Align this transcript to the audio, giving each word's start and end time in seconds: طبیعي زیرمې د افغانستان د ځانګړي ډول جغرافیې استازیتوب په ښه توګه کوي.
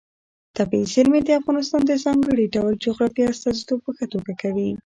طبیعي 0.57 0.85
زیرمې 0.93 1.19
د 1.23 1.29
افغانستان 1.39 1.81
د 1.85 1.91
ځانګړي 2.03 2.45
ډول 2.55 2.73
جغرافیې 2.85 3.25
استازیتوب 3.31 3.79
په 3.83 3.91
ښه 3.97 4.05
توګه 4.13 4.33
کوي. 4.41 4.69